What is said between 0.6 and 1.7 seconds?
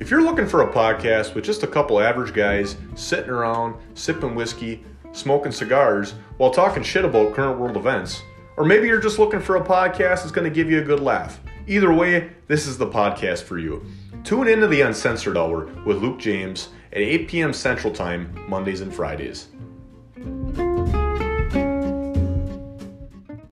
a podcast with just a